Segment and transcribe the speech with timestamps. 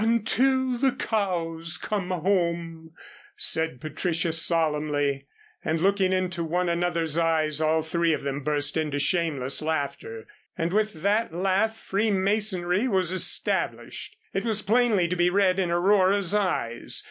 [0.03, 2.95] "Until the cows come home,"
[3.35, 5.27] said Patricia, solemnly,
[5.63, 10.25] and looking into one another's eyes all three of them burst into shameless laughter.
[10.57, 14.17] And with that laugh free masonry was established.
[14.33, 16.99] It was plainly to be read in Aurora's eyes.